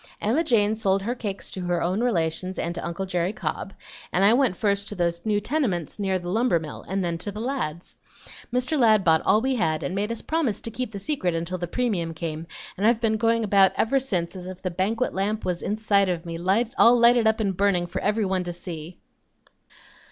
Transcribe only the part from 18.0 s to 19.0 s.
everybody to see."